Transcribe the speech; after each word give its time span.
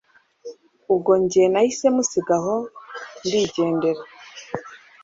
ubwo 0.93 1.11
njye 1.23 1.43
nahise 1.51 1.85
musiga 1.95 2.35
aho 2.39 2.55
ndigendera 3.25 4.01